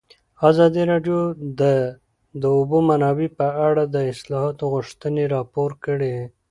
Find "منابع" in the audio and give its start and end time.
2.89-3.29